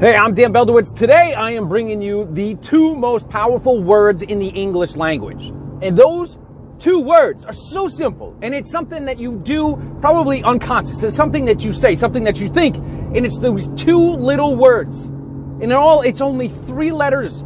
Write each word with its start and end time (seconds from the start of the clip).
Hey, 0.00 0.16
I'm 0.16 0.34
Dan 0.34 0.52
Beldowitz. 0.52 0.92
Today 0.92 1.34
I 1.34 1.52
am 1.52 1.68
bringing 1.68 2.02
you 2.02 2.24
the 2.32 2.56
two 2.56 2.96
most 2.96 3.28
powerful 3.28 3.80
words 3.80 4.22
in 4.22 4.40
the 4.40 4.48
English 4.48 4.96
language. 4.96 5.52
And 5.82 5.96
those 5.96 6.36
two 6.80 7.00
words 7.00 7.46
are 7.46 7.52
so 7.52 7.86
simple. 7.86 8.36
And 8.42 8.56
it's 8.56 8.72
something 8.72 9.04
that 9.04 9.20
you 9.20 9.38
do 9.44 9.76
probably 10.00 10.42
unconscious. 10.42 11.00
It's 11.04 11.14
something 11.14 11.44
that 11.44 11.64
you 11.64 11.72
say, 11.72 11.94
something 11.94 12.24
that 12.24 12.40
you 12.40 12.48
think. 12.48 12.74
And 12.76 13.24
it's 13.24 13.38
those 13.38 13.68
two 13.76 14.00
little 14.16 14.56
words. 14.56 15.04
And 15.04 15.62
in 15.62 15.72
all, 15.72 16.02
it's 16.02 16.20
only 16.20 16.48
three 16.48 16.90
letters 16.90 17.44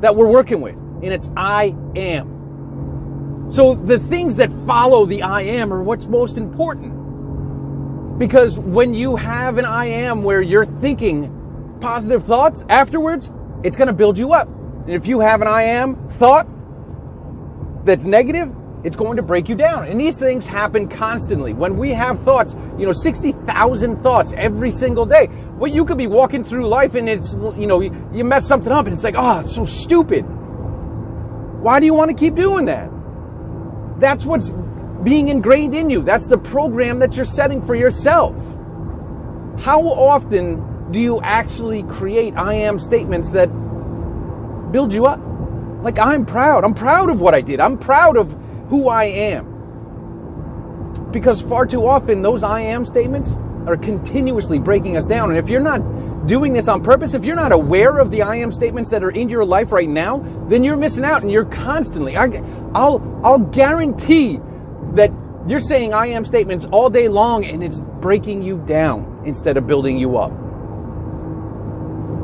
that 0.00 0.16
we're 0.16 0.30
working 0.30 0.62
with. 0.62 0.76
And 0.76 1.12
it's 1.12 1.28
I 1.36 1.76
am. 1.96 3.48
So 3.50 3.74
the 3.74 3.98
things 3.98 4.36
that 4.36 4.50
follow 4.66 5.04
the 5.04 5.20
I 5.20 5.42
am 5.42 5.70
are 5.70 5.82
what's 5.82 6.06
most 6.06 6.38
important. 6.38 8.18
Because 8.18 8.58
when 8.58 8.94
you 8.94 9.16
have 9.16 9.58
an 9.58 9.66
I 9.66 9.84
am 9.84 10.22
where 10.22 10.40
you're 10.40 10.64
thinking 10.64 11.33
positive 11.84 12.24
thoughts 12.24 12.64
afterwards, 12.70 13.30
it's 13.62 13.76
going 13.76 13.88
to 13.88 13.92
build 13.92 14.16
you 14.16 14.32
up. 14.32 14.48
And 14.48 14.92
if 14.92 15.06
you 15.06 15.20
have 15.20 15.42
an 15.42 15.48
I 15.48 15.64
am 15.64 16.08
thought 16.08 16.46
that's 17.84 18.04
negative, 18.04 18.50
it's 18.84 18.96
going 18.96 19.18
to 19.18 19.22
break 19.22 19.50
you 19.50 19.54
down. 19.54 19.86
And 19.86 20.00
these 20.00 20.16
things 20.16 20.46
happen 20.46 20.88
constantly. 20.88 21.52
When 21.52 21.76
we 21.76 21.90
have 21.90 22.22
thoughts, 22.22 22.56
you 22.78 22.86
know, 22.86 22.94
60,000 22.94 24.02
thoughts 24.02 24.32
every 24.34 24.70
single 24.70 25.04
day. 25.04 25.28
Well, 25.58 25.70
you 25.70 25.84
could 25.84 25.98
be 25.98 26.06
walking 26.06 26.42
through 26.42 26.68
life 26.68 26.94
and 26.94 27.06
it's, 27.06 27.34
you 27.34 27.66
know, 27.66 27.80
you, 27.80 28.24
mess 28.24 28.46
something 28.46 28.72
up 28.72 28.86
and 28.86 28.94
it's 28.94 29.04
like, 29.04 29.16
oh, 29.18 29.40
it's 29.40 29.54
so 29.54 29.66
stupid. 29.66 30.22
Why 30.22 31.80
do 31.80 31.86
you 31.86 31.92
want 31.92 32.10
to 32.10 32.16
keep 32.16 32.34
doing 32.34 32.64
that? 32.64 32.88
That's 34.00 34.24
what's 34.24 34.54
being 35.02 35.28
ingrained 35.28 35.74
in 35.74 35.90
you. 35.90 36.02
That's 36.02 36.28
the 36.28 36.38
program 36.38 36.98
that 37.00 37.14
you're 37.14 37.26
setting 37.26 37.60
for 37.60 37.74
yourself. 37.74 38.34
How 39.60 39.82
often 39.82 40.73
do 40.90 41.00
you 41.00 41.20
actually 41.22 41.82
create 41.84 42.34
I 42.36 42.54
am 42.54 42.78
statements 42.78 43.30
that 43.30 43.46
build 44.72 44.92
you 44.92 45.06
up? 45.06 45.20
Like, 45.82 45.98
I'm 45.98 46.24
proud. 46.24 46.64
I'm 46.64 46.74
proud 46.74 47.10
of 47.10 47.20
what 47.20 47.34
I 47.34 47.40
did. 47.40 47.60
I'm 47.60 47.78
proud 47.78 48.16
of 48.16 48.32
who 48.68 48.88
I 48.88 49.04
am. 49.04 49.52
Because 51.10 51.40
far 51.42 51.66
too 51.66 51.86
often, 51.86 52.22
those 52.22 52.42
I 52.42 52.60
am 52.60 52.84
statements 52.84 53.36
are 53.66 53.76
continuously 53.76 54.58
breaking 54.58 54.96
us 54.96 55.06
down. 55.06 55.30
And 55.30 55.38
if 55.38 55.48
you're 55.48 55.60
not 55.60 56.26
doing 56.26 56.52
this 56.52 56.68
on 56.68 56.82
purpose, 56.82 57.14
if 57.14 57.24
you're 57.24 57.36
not 57.36 57.52
aware 57.52 57.98
of 57.98 58.10
the 58.10 58.22
I 58.22 58.36
am 58.36 58.50
statements 58.52 58.90
that 58.90 59.04
are 59.04 59.10
in 59.10 59.28
your 59.28 59.44
life 59.44 59.72
right 59.72 59.88
now, 59.88 60.18
then 60.48 60.64
you're 60.64 60.76
missing 60.76 61.04
out 61.04 61.22
and 61.22 61.30
you're 61.30 61.44
constantly, 61.44 62.16
I, 62.16 62.26
I'll, 62.74 63.20
I'll 63.24 63.38
guarantee 63.38 64.40
that 64.94 65.12
you're 65.46 65.60
saying 65.60 65.92
I 65.92 66.06
am 66.08 66.24
statements 66.24 66.66
all 66.66 66.88
day 66.88 67.08
long 67.08 67.44
and 67.44 67.62
it's 67.62 67.82
breaking 68.00 68.42
you 68.42 68.58
down 68.66 69.22
instead 69.24 69.56
of 69.56 69.66
building 69.66 69.98
you 69.98 70.16
up. 70.16 70.32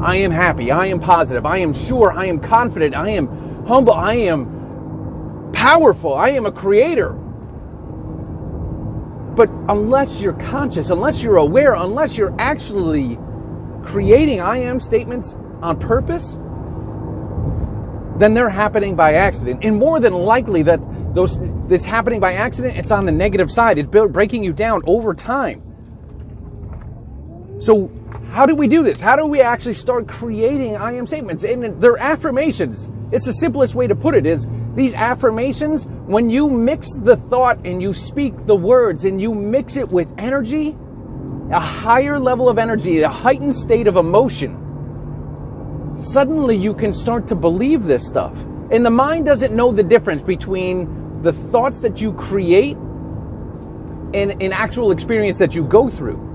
I 0.00 0.16
am 0.16 0.30
happy. 0.30 0.70
I 0.70 0.86
am 0.86 0.98
positive. 0.98 1.44
I 1.44 1.58
am 1.58 1.72
sure. 1.72 2.12
I 2.12 2.26
am 2.26 2.40
confident. 2.40 2.94
I 2.94 3.10
am 3.10 3.66
humble. 3.66 3.92
I 3.92 4.14
am 4.14 5.50
powerful. 5.52 6.14
I 6.14 6.30
am 6.30 6.46
a 6.46 6.52
creator. 6.52 7.10
But 9.34 9.50
unless 9.68 10.20
you're 10.20 10.32
conscious, 10.32 10.90
unless 10.90 11.22
you're 11.22 11.36
aware, 11.36 11.74
unless 11.74 12.16
you're 12.16 12.34
actually 12.38 13.18
creating 13.84 14.40
I 14.40 14.58
am 14.58 14.80
statements 14.80 15.36
on 15.62 15.78
purpose, 15.78 16.38
then 18.18 18.34
they're 18.34 18.50
happening 18.50 18.96
by 18.96 19.14
accident. 19.14 19.64
And 19.64 19.76
more 19.76 20.00
than 20.00 20.14
likely 20.14 20.62
that 20.64 20.80
those 21.14 21.38
it's 21.70 21.84
happening 21.84 22.20
by 22.20 22.34
accident, 22.34 22.76
it's 22.76 22.90
on 22.90 23.06
the 23.06 23.12
negative 23.12 23.50
side. 23.50 23.78
It's 23.78 23.88
breaking 23.88 24.44
you 24.44 24.52
down 24.52 24.82
over 24.86 25.14
time. 25.14 25.62
So 27.60 27.90
how 28.30 28.46
do 28.46 28.54
we 28.54 28.68
do 28.68 28.84
this? 28.84 29.00
How 29.00 29.16
do 29.16 29.26
we 29.26 29.40
actually 29.40 29.74
start 29.74 30.06
creating 30.06 30.76
I 30.76 30.92
am 30.92 31.06
statements? 31.06 31.42
And 31.42 31.80
they're 31.80 31.98
affirmations. 31.98 32.88
It's 33.10 33.26
the 33.26 33.32
simplest 33.32 33.74
way 33.74 33.88
to 33.88 33.96
put 33.96 34.14
it 34.14 34.24
is 34.24 34.46
these 34.74 34.94
affirmations, 34.94 35.86
when 36.06 36.30
you 36.30 36.48
mix 36.48 36.94
the 36.94 37.16
thought 37.16 37.58
and 37.66 37.82
you 37.82 37.92
speak 37.92 38.46
the 38.46 38.54
words 38.54 39.04
and 39.04 39.20
you 39.20 39.34
mix 39.34 39.76
it 39.76 39.88
with 39.88 40.08
energy, 40.16 40.76
a 41.50 41.58
higher 41.58 42.20
level 42.20 42.48
of 42.48 42.56
energy, 42.56 43.00
a 43.00 43.08
heightened 43.08 43.56
state 43.56 43.88
of 43.88 43.96
emotion, 43.96 44.56
suddenly 45.98 46.54
you 46.54 46.72
can 46.72 46.92
start 46.92 47.26
to 47.28 47.34
believe 47.34 47.82
this 47.82 48.06
stuff. 48.06 48.32
And 48.70 48.86
the 48.86 48.90
mind 48.90 49.26
doesn't 49.26 49.56
know 49.56 49.72
the 49.72 49.82
difference 49.82 50.22
between 50.22 51.22
the 51.22 51.32
thoughts 51.32 51.80
that 51.80 52.00
you 52.00 52.12
create 52.12 52.76
and 54.14 54.40
an 54.40 54.52
actual 54.52 54.92
experience 54.92 55.36
that 55.38 55.56
you 55.56 55.64
go 55.64 55.88
through. 55.88 56.29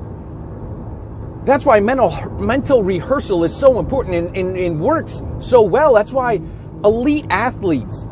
That's 1.45 1.63
why 1.63 1.79
mental, 1.79 2.11
mental 2.39 2.83
rehearsal 2.83 3.43
is 3.43 3.55
so 3.55 3.79
important 3.79 4.15
and, 4.15 4.35
and, 4.35 4.57
and 4.57 4.81
works 4.81 5.21
so 5.39 5.61
well. 5.61 5.93
That's 5.93 6.11
why 6.11 6.41
elite 6.83 7.27
athletes 7.29 8.07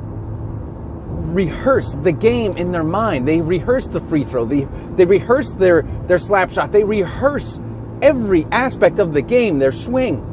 rehearse 1.34 1.94
the 1.94 2.12
game 2.12 2.56
in 2.58 2.72
their 2.72 2.84
mind. 2.84 3.28
They 3.28 3.42
rehearse 3.42 3.88
the 3.88 4.00
free 4.00 4.24
throw. 4.24 4.46
They, 4.46 4.68
they 4.96 5.06
rehearse 5.06 5.52
their, 5.52 5.82
their 6.08 6.20
slap 6.20 6.52
shot. 6.52 6.72
They 6.72 6.84
rehearse 6.84 7.60
every 8.04 8.46
aspect 8.52 9.00
of 9.00 9.14
the 9.14 9.22
game, 9.22 9.58
their 9.58 9.72
swing. 9.72 10.30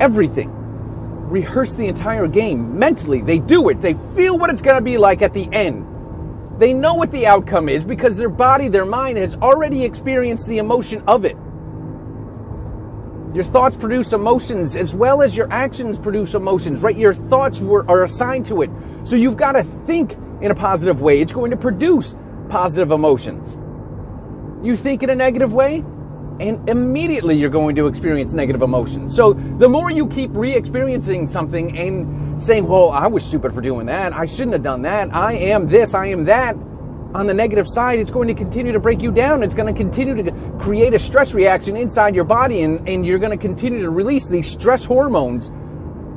Everything. 0.00 0.50
Rehearse 1.28 1.74
the 1.74 1.86
entire 1.86 2.28
game 2.28 2.78
mentally. 2.78 3.20
They 3.20 3.40
do 3.40 3.68
it. 3.68 3.82
They 3.82 3.94
feel 4.16 4.38
what 4.38 4.48
it's 4.48 4.62
going 4.62 4.76
to 4.76 4.82
be 4.82 4.96
like 4.96 5.20
at 5.20 5.34
the 5.34 5.52
end. 5.52 5.86
They 6.58 6.74
know 6.74 6.94
what 6.94 7.12
the 7.12 7.26
outcome 7.26 7.68
is 7.68 7.84
because 7.84 8.16
their 8.16 8.28
body, 8.28 8.68
their 8.68 8.84
mind 8.84 9.16
has 9.18 9.36
already 9.36 9.84
experienced 9.84 10.48
the 10.48 10.58
emotion 10.58 11.02
of 11.06 11.24
it. 11.24 11.36
Your 13.32 13.44
thoughts 13.44 13.76
produce 13.76 14.12
emotions 14.12 14.74
as 14.74 14.94
well 14.94 15.22
as 15.22 15.36
your 15.36 15.52
actions 15.52 15.98
produce 15.98 16.34
emotions, 16.34 16.82
right? 16.82 16.96
Your 16.96 17.14
thoughts 17.14 17.60
were, 17.60 17.88
are 17.88 18.02
assigned 18.02 18.46
to 18.46 18.62
it. 18.62 18.70
So 19.04 19.14
you've 19.14 19.36
got 19.36 19.52
to 19.52 19.62
think 19.62 20.16
in 20.40 20.50
a 20.50 20.54
positive 20.54 21.00
way. 21.00 21.20
It's 21.20 21.32
going 21.32 21.52
to 21.52 21.56
produce 21.56 22.16
positive 22.48 22.90
emotions. 22.90 23.56
You 24.66 24.76
think 24.76 25.04
in 25.04 25.10
a 25.10 25.14
negative 25.14 25.52
way, 25.52 25.84
and 26.40 26.68
immediately 26.68 27.36
you're 27.36 27.50
going 27.50 27.76
to 27.76 27.86
experience 27.86 28.32
negative 28.32 28.62
emotions. 28.62 29.14
So 29.14 29.34
the 29.34 29.68
more 29.68 29.90
you 29.90 30.06
keep 30.08 30.30
re 30.32 30.54
experiencing 30.54 31.28
something 31.28 31.76
and 31.76 32.27
saying, 32.40 32.66
well, 32.66 32.90
I 32.90 33.06
was 33.06 33.24
stupid 33.24 33.52
for 33.54 33.60
doing 33.60 33.86
that. 33.86 34.12
I 34.12 34.26
shouldn't 34.26 34.52
have 34.52 34.62
done 34.62 34.82
that. 34.82 35.14
I 35.14 35.34
am 35.34 35.68
this, 35.68 35.94
I 35.94 36.06
am 36.06 36.24
that. 36.24 36.56
On 37.14 37.26
the 37.26 37.34
negative 37.34 37.66
side, 37.66 37.98
it's 37.98 38.10
going 38.10 38.28
to 38.28 38.34
continue 38.34 38.72
to 38.72 38.80
break 38.80 39.00
you 39.00 39.10
down. 39.10 39.42
It's 39.42 39.54
going 39.54 39.72
to 39.72 39.76
continue 39.76 40.22
to 40.22 40.30
create 40.60 40.92
a 40.92 40.98
stress 40.98 41.32
reaction 41.32 41.76
inside 41.76 42.14
your 42.14 42.24
body, 42.24 42.62
and, 42.62 42.86
and 42.86 43.06
you're 43.06 43.18
going 43.18 43.36
to 43.36 43.38
continue 43.38 43.80
to 43.80 43.90
release 43.90 44.26
these 44.26 44.50
stress 44.50 44.84
hormones 44.84 45.50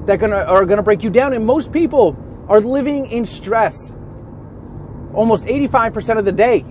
that 0.05 0.17
gonna, 0.17 0.35
are 0.35 0.65
going 0.65 0.77
to 0.77 0.83
break 0.83 1.01
you 1.01 1.09
down. 1.09 1.33
And 1.33 1.45
most 1.45 1.71
people 1.71 2.17
are 2.49 2.59
living 2.59 3.05
in 3.05 3.25
stress 3.25 3.93
almost 5.13 5.45
85% 5.45 6.17
of 6.17 6.25
the 6.25 6.31
day. 6.31 6.65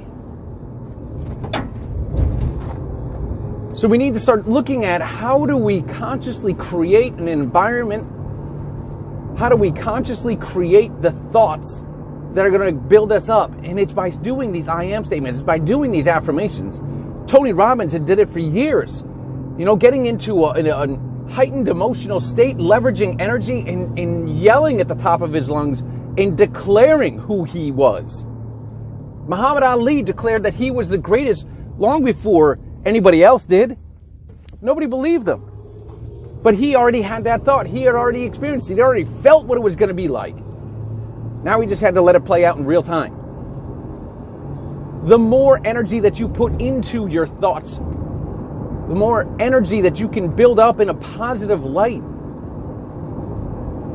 So 3.75 3.89
we 3.89 3.97
need 3.97 4.15
to 4.15 4.21
start 4.21 4.47
looking 4.47 4.85
at 4.85 5.01
how 5.01 5.47
do 5.47 5.57
we 5.57 5.83
consciously 5.83 6.53
create 6.53 7.15
an 7.15 7.29
environment 7.29 8.20
how 9.41 9.49
do 9.49 9.57
we 9.57 9.73
consciously 9.73 10.37
create 10.37 10.93
the 11.01 11.13
thoughts 11.33 11.83
that 12.35 12.45
are 12.45 12.51
going 12.51 12.75
to 12.75 12.79
build 12.79 13.11
us 13.11 13.31
up? 13.31 13.51
And 13.63 13.81
it's 13.81 13.95
by 13.95 14.11
doing 14.11 14.53
these 14.53 14.69
I 14.69 14.85
am 14.85 15.03
statements, 15.03 15.39
it's 15.39 15.47
by 15.47 15.59
doing 15.59 15.91
these 15.91 16.07
affirmations. 16.07 16.79
Tony 17.27 17.55
Robbins 17.55 17.95
had 17.95 18.05
did 18.05 18.19
it 18.19 18.29
for 18.29 18.39
years. 18.39 19.01
You 19.57 19.65
know, 19.65 19.77
getting 19.77 20.05
into 20.05 20.45
a, 20.45 20.51
a 20.51 21.31
heightened 21.31 21.69
emotional 21.69 22.21
state, 22.21 22.59
leveraging 22.59 23.19
energy, 23.19 23.61
and, 23.67 23.99
and 23.99 24.39
yelling 24.39 24.79
at 24.79 24.89
the 24.89 24.95
top 24.95 25.23
of 25.23 25.33
his 25.33 25.49
lungs 25.49 25.81
and 26.19 26.37
declaring 26.37 27.19
who 27.19 27.45
he 27.45 27.73
was. 27.73 28.27
Muhammad 29.27 29.63
Ali 29.63 30.03
declared 30.03 30.43
that 30.43 30.53
he 30.53 30.71
was 30.71 30.91
the 30.91 30.99
greatest 30.99 31.49
long 31.79 32.05
before 32.05 32.59
anybody 32.85 33.25
else 33.25 33.45
did. 33.45 33.79
Nobody 34.61 34.87
believed 34.87 35.27
him. 35.27 35.50
But 36.43 36.55
he 36.55 36.75
already 36.75 37.03
had 37.03 37.25
that 37.25 37.45
thought. 37.45 37.67
He 37.67 37.83
had 37.83 37.95
already 37.95 38.25
experienced 38.25 38.71
it. 38.71 38.75
He 38.75 38.81
already 38.81 39.05
felt 39.05 39.45
what 39.45 39.57
it 39.57 39.61
was 39.61 39.77
going 39.77 39.89
to 39.89 39.95
be 39.95 40.09
like. 40.09 40.37
Now 41.43 41.61
he 41.61 41.67
just 41.67 41.81
had 41.81 41.95
to 41.95 42.03
let 42.03 42.17
it 42.17 42.25
play 42.25 42.45
out 42.45 42.57
in 42.57 42.65
real 42.65 42.83
time. 42.83 43.17
The 45.05 45.19
more 45.19 45.61
energy 45.65 46.01
that 46.01 46.19
you 46.19 46.29
put 46.29 46.61
into 46.61 47.07
your 47.09 47.27
thoughts, 47.27 47.79
the 47.79 48.95
more 48.95 49.35
energy 49.41 49.81
that 49.83 50.01
you 50.01 50.09
can 50.09 50.35
build 50.35 50.59
up 50.59 50.81
in 50.81 50.89
a 50.89 50.95
positive 50.95 51.65
light, 51.65 52.03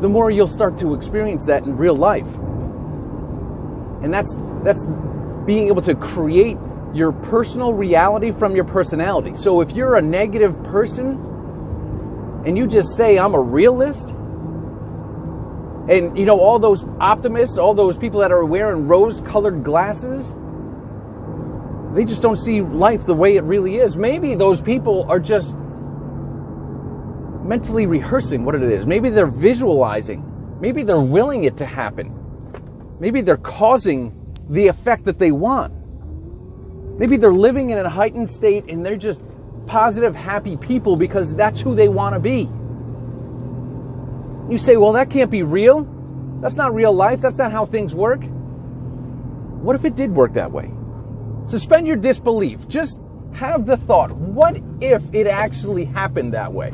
the 0.01 0.09
more 0.09 0.31
you'll 0.31 0.48
start 0.48 0.77
to 0.80 0.94
experience 0.94 1.45
that 1.45 1.63
in 1.63 1.77
real 1.77 1.95
life. 1.95 2.27
And 4.01 4.13
that's 4.13 4.36
that's 4.63 4.86
being 5.45 5.68
able 5.68 5.81
to 5.83 5.95
create 5.95 6.57
your 6.94 7.12
personal 7.12 7.74
reality 7.74 8.31
from 8.31 8.56
your 8.56 8.65
personality. 8.65 9.36
So 9.36 9.62
if 9.62 9.71
you're 9.71 9.95
a 9.95 10.01
negative 10.01 10.63
person, 10.63 11.35
and 12.45 12.57
you 12.57 12.68
just 12.68 12.95
say, 12.95 13.18
I'm 13.18 13.33
a 13.33 13.42
realist, 13.42 14.09
and 15.88 16.18
you 16.18 16.25
know, 16.25 16.39
all 16.39 16.59
those 16.59 16.86
optimists, 17.00 17.57
all 17.57 17.74
those 17.74 17.97
people 17.97 18.19
that 18.21 18.31
are 18.31 18.45
wearing 18.45 18.88
rose 18.88 19.21
colored 19.21 19.63
glasses, 19.63 20.36
they 21.94 22.06
just 22.06 22.21
don't 22.21 22.38
see 22.38 22.62
life 22.62 23.06
the 23.06 23.13
way 23.13 23.38
it 23.38 23.44
really 23.44 23.77
is. 23.77 23.95
Maybe 23.95 24.36
those 24.36 24.62
people 24.62 25.06
are 25.09 25.19
just 25.19 25.56
mentally 27.45 27.86
rehearsing 27.86 28.44
what 28.44 28.56
it 28.56 28.63
is. 28.63 28.86
Maybe 28.86 29.09
they're 29.09 29.27
visualizing. 29.27 30.57
Maybe 30.59 30.83
they're 30.83 31.00
willing 31.00 31.44
it 31.44 31.57
to 31.57 31.65
happen. 31.65 32.12
Maybe 33.00 33.21
they're 33.21 33.38
causing 33.38 34.33
the 34.50 34.68
effect 34.68 35.06
that 35.06 35.19
they 35.19 35.31
want. 35.31 35.74
Maybe 36.98 37.18
they're 37.18 37.33
living 37.33 37.69
in 37.69 37.77
a 37.77 37.89
heightened 37.89 38.30
state 38.30 38.65
and 38.69 38.86
they're 38.86 38.95
just 38.95 39.21
positive, 39.67 40.15
happy 40.15 40.57
people 40.57 40.95
because 40.95 41.35
that's 41.35 41.62
who 41.62 41.75
they 41.75 41.88
want 41.88 42.13
to 42.13 42.19
be. 42.19 42.50
You 44.51 44.57
say, 44.57 44.77
well, 44.77 44.94
that 44.94 45.09
can't 45.09 45.31
be 45.31 45.44
real. 45.44 45.88
That's 46.41 46.56
not 46.56 46.73
real 46.73 46.94
life. 46.94 47.21
That's 47.21 47.38
not 47.38 47.51
how 47.51 47.65
things 47.65 47.95
work. 47.95 48.23
What 48.23 49.75
if 49.75 49.85
it 49.85 49.95
did 49.95 50.12
work 50.12 50.33
that 50.33 50.51
way? 50.51 50.71
Suspend 51.45 51.88
your 51.88 51.95
disbelief. 51.95 52.67
Just 52.67 53.00
have 53.33 53.65
the 53.65 53.77
thought 53.77 54.12
what 54.12 54.57
if 54.81 55.03
it 55.13 55.27
actually 55.27 55.85
happened 55.85 56.33
that 56.33 56.53
way? 56.53 56.71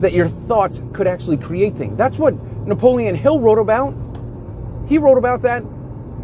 That 0.00 0.12
your 0.12 0.28
thoughts 0.28 0.82
could 0.92 1.06
actually 1.06 1.36
create 1.36 1.74
things. 1.74 1.96
That's 1.96 2.18
what 2.18 2.34
Napoleon 2.66 3.14
Hill 3.14 3.40
wrote 3.40 3.58
about. 3.58 3.94
He 4.88 4.98
wrote 4.98 5.18
about 5.18 5.42
that 5.42 5.62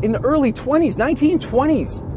in 0.02 0.12
the 0.12 0.20
early 0.20 0.52
20s, 0.52 0.96
1920s, 0.96 2.09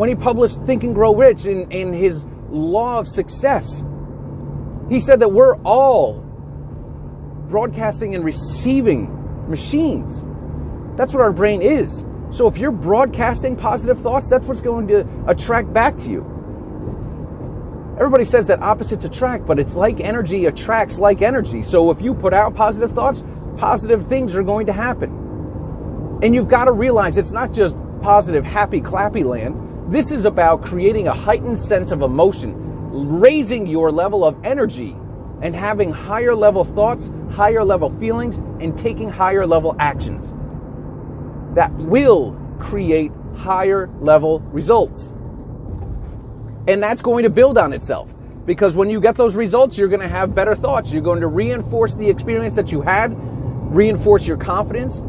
when 0.00 0.08
he 0.08 0.14
published 0.14 0.62
Think 0.62 0.82
and 0.82 0.94
Grow 0.94 1.14
Rich 1.14 1.44
in, 1.44 1.70
in 1.70 1.92
his 1.92 2.24
Law 2.48 3.00
of 3.00 3.06
Success. 3.06 3.84
He 4.88 4.98
said 4.98 5.20
that 5.20 5.30
we're 5.30 5.56
all 5.56 6.22
broadcasting 7.50 8.14
and 8.14 8.24
receiving 8.24 9.46
machines. 9.46 10.24
That's 10.96 11.12
what 11.12 11.20
our 11.20 11.34
brain 11.34 11.60
is. 11.60 12.06
So 12.30 12.46
if 12.48 12.56
you're 12.56 12.72
broadcasting 12.72 13.56
positive 13.56 14.00
thoughts, 14.00 14.30
that's 14.30 14.48
what's 14.48 14.62
going 14.62 14.88
to 14.88 15.06
attract 15.26 15.70
back 15.74 15.98
to 15.98 16.10
you. 16.10 16.22
Everybody 17.98 18.24
says 18.24 18.46
that 18.46 18.62
opposites 18.62 19.04
attract, 19.04 19.44
but 19.44 19.58
it's 19.58 19.74
like 19.74 20.00
energy 20.00 20.46
attracts 20.46 20.98
like 20.98 21.20
energy. 21.20 21.62
So 21.62 21.90
if 21.90 22.00
you 22.00 22.14
put 22.14 22.32
out 22.32 22.54
positive 22.54 22.92
thoughts, 22.92 23.22
positive 23.58 24.06
things 24.06 24.34
are 24.34 24.42
going 24.42 24.64
to 24.64 24.72
happen. 24.72 25.10
And 26.22 26.34
you've 26.34 26.48
got 26.48 26.64
to 26.64 26.72
realize 26.72 27.18
it's 27.18 27.32
not 27.32 27.52
just 27.52 27.76
positive, 28.00 28.46
happy, 28.46 28.80
clappy 28.80 29.26
land. 29.26 29.66
This 29.90 30.12
is 30.12 30.24
about 30.24 30.62
creating 30.62 31.08
a 31.08 31.12
heightened 31.12 31.58
sense 31.58 31.90
of 31.90 32.02
emotion, 32.02 32.54
raising 33.18 33.66
your 33.66 33.90
level 33.90 34.24
of 34.24 34.36
energy, 34.44 34.96
and 35.42 35.52
having 35.52 35.90
higher 35.90 36.32
level 36.32 36.64
thoughts, 36.64 37.10
higher 37.32 37.64
level 37.64 37.90
feelings, 37.98 38.36
and 38.60 38.78
taking 38.78 39.10
higher 39.10 39.44
level 39.48 39.74
actions 39.80 40.32
that 41.56 41.72
will 41.74 42.40
create 42.60 43.10
higher 43.34 43.90
level 44.00 44.38
results. 44.52 45.12
And 46.68 46.80
that's 46.80 47.02
going 47.02 47.24
to 47.24 47.30
build 47.30 47.58
on 47.58 47.72
itself 47.72 48.14
because 48.46 48.76
when 48.76 48.90
you 48.90 49.00
get 49.00 49.16
those 49.16 49.34
results, 49.34 49.76
you're 49.76 49.88
going 49.88 50.02
to 50.02 50.08
have 50.08 50.36
better 50.36 50.54
thoughts. 50.54 50.92
You're 50.92 51.02
going 51.02 51.20
to 51.20 51.26
reinforce 51.26 51.96
the 51.96 52.08
experience 52.08 52.54
that 52.54 52.70
you 52.70 52.80
had, 52.80 53.12
reinforce 53.74 54.24
your 54.24 54.36
confidence, 54.36 55.00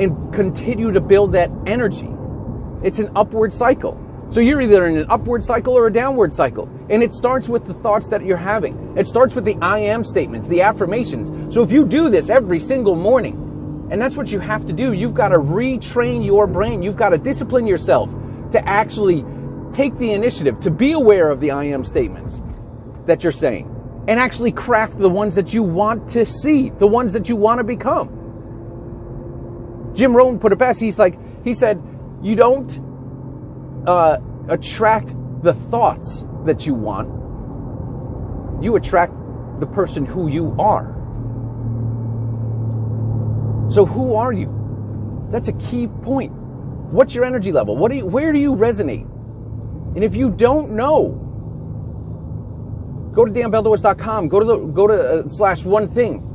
and 0.00 0.34
continue 0.34 0.90
to 0.90 1.00
build 1.00 1.34
that 1.34 1.52
energy. 1.66 2.10
It's 2.82 2.98
an 2.98 3.12
upward 3.14 3.52
cycle. 3.52 4.03
So 4.30 4.40
you're 4.40 4.60
either 4.60 4.86
in 4.86 4.96
an 4.96 5.06
upward 5.10 5.44
cycle 5.44 5.74
or 5.74 5.86
a 5.86 5.92
downward 5.92 6.32
cycle. 6.32 6.68
And 6.90 7.02
it 7.02 7.12
starts 7.12 7.48
with 7.48 7.66
the 7.66 7.74
thoughts 7.74 8.08
that 8.08 8.24
you're 8.24 8.36
having. 8.36 8.96
It 8.96 9.06
starts 9.06 9.34
with 9.34 9.44
the 9.44 9.56
I 9.62 9.78
am 9.78 10.04
statements, 10.04 10.46
the 10.46 10.62
affirmations. 10.62 11.54
So 11.54 11.62
if 11.62 11.70
you 11.70 11.86
do 11.86 12.10
this 12.10 12.30
every 12.30 12.60
single 12.60 12.96
morning, 12.96 13.40
and 13.90 14.00
that's 14.00 14.16
what 14.16 14.32
you 14.32 14.40
have 14.40 14.66
to 14.66 14.72
do. 14.72 14.92
You've 14.92 15.14
got 15.14 15.28
to 15.28 15.38
retrain 15.38 16.24
your 16.24 16.46
brain. 16.46 16.82
You've 16.82 16.96
got 16.96 17.10
to 17.10 17.18
discipline 17.18 17.66
yourself 17.66 18.10
to 18.52 18.68
actually 18.68 19.24
take 19.72 19.96
the 19.98 20.12
initiative 20.12 20.58
to 20.60 20.70
be 20.70 20.92
aware 20.92 21.30
of 21.30 21.40
the 21.40 21.50
I 21.50 21.64
am 21.64 21.84
statements 21.84 22.42
that 23.06 23.22
you're 23.22 23.32
saying 23.32 23.70
and 24.08 24.20
actually 24.20 24.52
craft 24.52 24.98
the 24.98 25.08
ones 25.08 25.34
that 25.34 25.54
you 25.54 25.62
want 25.62 26.08
to 26.10 26.26
see, 26.26 26.70
the 26.70 26.86
ones 26.86 27.12
that 27.12 27.28
you 27.28 27.36
want 27.36 27.58
to 27.58 27.64
become. 27.64 28.08
Jim 29.94 30.16
Rohn 30.16 30.38
put 30.38 30.52
it 30.52 30.58
best. 30.58 30.80
He's 30.80 30.98
like, 30.98 31.18
he 31.44 31.54
said, 31.54 31.82
you 32.22 32.36
don't 32.36 32.80
uh, 33.86 34.18
attract 34.48 35.14
the 35.42 35.54
thoughts 35.54 36.24
that 36.44 36.66
you 36.66 36.74
want, 36.74 37.08
you 38.62 38.76
attract 38.76 39.12
the 39.60 39.66
person 39.66 40.04
who 40.04 40.28
you 40.28 40.54
are. 40.58 40.92
So 43.70 43.86
who 43.86 44.14
are 44.14 44.32
you? 44.32 45.28
That's 45.30 45.48
a 45.48 45.52
key 45.54 45.86
point. 45.86 46.32
What's 46.32 47.14
your 47.14 47.24
energy 47.24 47.50
level? 47.50 47.76
What 47.76 47.90
do 47.90 47.96
you, 47.96 48.06
where 48.06 48.32
do 48.32 48.38
you 48.38 48.54
resonate? 48.54 49.10
And 49.94 50.04
if 50.04 50.14
you 50.14 50.30
don't 50.30 50.72
know, 50.72 51.20
go 53.14 53.24
to 53.24 53.30
danbeldowitz.com. 53.30 54.28
Go 54.28 54.40
to 54.40 54.44
the 54.44 54.56
go 54.58 54.86
to 54.86 54.94
uh, 54.94 55.28
slash 55.28 55.64
one 55.64 55.88
thing. 55.88 56.30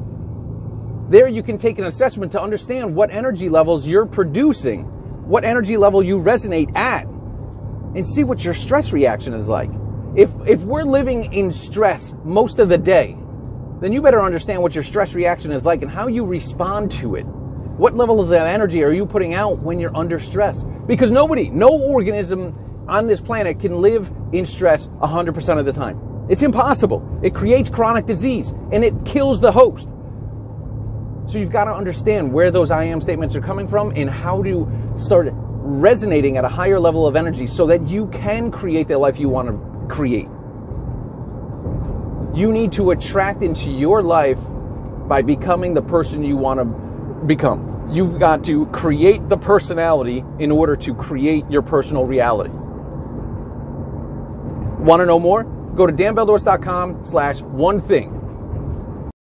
There 1.09 1.27
you 1.27 1.43
can 1.43 1.57
take 1.57 1.79
an 1.79 1.85
assessment 1.85 2.31
to 2.33 2.41
understand 2.41 2.95
what 2.95 3.11
energy 3.11 3.49
levels 3.49 3.87
you're 3.87 4.05
producing, 4.05 4.83
what 5.27 5.43
energy 5.43 5.75
level 5.75 6.03
you 6.03 6.19
resonate 6.19 6.75
at, 6.75 7.07
and 7.95 8.07
see 8.07 8.23
what 8.23 8.43
your 8.43 8.53
stress 8.53 8.91
reaction 8.91 9.33
is 9.33 9.47
like. 9.47 9.71
If 10.15 10.29
if 10.45 10.61
we're 10.61 10.83
living 10.83 11.33
in 11.33 11.53
stress 11.53 12.13
most 12.23 12.59
of 12.59 12.69
the 12.69 12.77
day, 12.77 13.17
then 13.81 13.93
you 13.93 14.01
better 14.01 14.21
understand 14.21 14.61
what 14.61 14.75
your 14.75 14.83
stress 14.83 15.13
reaction 15.13 15.51
is 15.51 15.65
like 15.65 15.81
and 15.81 15.89
how 15.89 16.07
you 16.07 16.25
respond 16.25 16.91
to 16.93 17.15
it. 17.15 17.23
What 17.23 17.95
levels 17.95 18.29
of 18.31 18.37
energy 18.37 18.83
are 18.83 18.91
you 18.91 19.05
putting 19.05 19.33
out 19.33 19.59
when 19.59 19.79
you're 19.79 19.95
under 19.95 20.19
stress? 20.19 20.65
Because 20.85 21.11
nobody, 21.11 21.49
no 21.49 21.69
organism 21.69 22.85
on 22.89 23.07
this 23.07 23.21
planet 23.21 23.59
can 23.59 23.81
live 23.81 24.11
in 24.33 24.45
stress 24.45 24.87
100% 24.87 25.59
of 25.59 25.65
the 25.65 25.71
time. 25.71 26.25
It's 26.29 26.43
impossible. 26.43 27.19
It 27.23 27.33
creates 27.33 27.69
chronic 27.69 28.05
disease 28.05 28.51
and 28.71 28.83
it 28.83 28.93
kills 29.05 29.39
the 29.39 29.51
host. 29.51 29.89
So 31.27 31.37
you've 31.37 31.51
got 31.51 31.65
to 31.65 31.71
understand 31.71 32.33
where 32.33 32.51
those 32.51 32.71
I 32.71 32.83
am 32.85 32.99
statements 32.99 33.35
are 33.35 33.41
coming 33.41 33.67
from 33.67 33.93
and 33.95 34.09
how 34.09 34.43
to 34.43 34.69
start 34.97 35.27
resonating 35.69 36.37
at 36.37 36.43
a 36.43 36.49
higher 36.49 36.79
level 36.79 37.05
of 37.05 37.15
energy 37.15 37.45
so 37.47 37.65
that 37.67 37.87
you 37.87 38.07
can 38.07 38.51
create 38.51 38.87
the 38.87 38.97
life 38.97 39.19
you 39.19 39.29
want 39.29 39.47
to 39.47 39.93
create. 39.93 40.27
You 42.33 42.51
need 42.51 42.71
to 42.73 42.91
attract 42.91 43.43
into 43.43 43.71
your 43.71 44.01
life 44.01 44.39
by 45.07 45.21
becoming 45.21 45.73
the 45.73 45.81
person 45.81 46.23
you 46.23 46.37
want 46.37 46.59
to 46.59 46.65
become. 47.25 47.89
You've 47.91 48.19
got 48.19 48.43
to 48.45 48.65
create 48.67 49.27
the 49.29 49.37
personality 49.37 50.23
in 50.37 50.51
order 50.51 50.75
to 50.75 50.93
create 50.93 51.45
your 51.49 51.61
personal 51.61 52.05
reality. 52.05 52.51
Want 54.83 55.01
to 55.01 55.05
know 55.05 55.19
more? 55.19 55.43
Go 55.43 55.87
to 55.87 55.93
danbeldowitz.com 55.93 57.03
slash 57.03 57.41
one 57.41 57.81
thing. 57.81 58.18